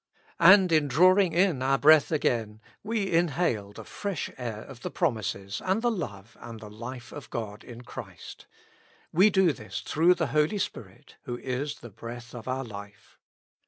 [0.39, 5.61] And in drawing in our breath again, we inhale the fresh air of the promises,
[5.63, 8.47] and the love, and the life of God in Christ.
[9.13, 13.19] We do this through the Holy Spirit, who is the breath of our life.